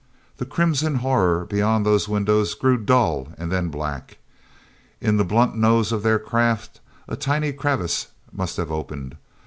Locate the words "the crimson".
0.37-0.95